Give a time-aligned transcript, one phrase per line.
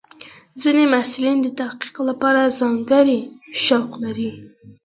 [0.61, 3.19] ځینې محصلین د تحقیق لپاره ځانګړي
[3.65, 4.29] شوق لري.